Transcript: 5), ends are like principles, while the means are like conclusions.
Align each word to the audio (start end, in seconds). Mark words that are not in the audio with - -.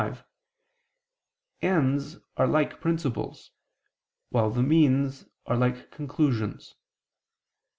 5), 0.01 0.25
ends 1.61 2.17
are 2.35 2.47
like 2.47 2.81
principles, 2.81 3.51
while 4.31 4.49
the 4.49 4.63
means 4.63 5.27
are 5.45 5.55
like 5.55 5.91
conclusions. 5.91 6.73